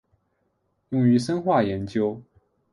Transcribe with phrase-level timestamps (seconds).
[0.89, 2.23] 用于生化研究。